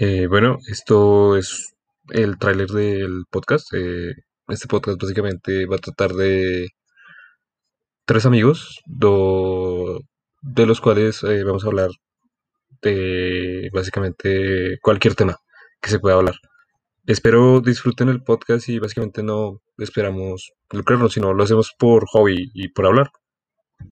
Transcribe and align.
Eh, 0.00 0.26
bueno, 0.28 0.58
esto 0.68 1.36
es 1.36 1.74
el 2.10 2.38
tráiler 2.38 2.68
del 2.68 3.24
podcast. 3.30 3.72
Eh, 3.74 4.12
este 4.48 4.68
podcast 4.68 5.00
básicamente 5.00 5.66
va 5.66 5.76
a 5.76 5.78
tratar 5.80 6.12
de 6.14 6.68
tres 8.06 8.24
amigos, 8.26 8.80
do- 8.86 10.00
de 10.42 10.66
los 10.66 10.80
cuales 10.80 11.22
eh, 11.24 11.42
vamos 11.44 11.64
a 11.64 11.68
hablar 11.68 11.90
de 12.82 13.70
básicamente 13.72 14.78
cualquier 14.82 15.14
tema 15.14 15.36
que 15.80 15.90
se 15.90 15.98
pueda 16.00 16.16
hablar. 16.16 16.36
Espero 17.06 17.60
disfruten 17.60 18.08
el 18.10 18.22
podcast 18.22 18.68
y 18.68 18.78
básicamente 18.78 19.22
no 19.22 19.60
esperamos 19.78 20.52
lucrarnos, 20.70 21.14
sino 21.14 21.34
lo 21.34 21.44
hacemos 21.44 21.72
por 21.78 22.06
hobby 22.08 22.50
y 22.54 22.68
por 22.70 22.86
hablar. 22.86 23.10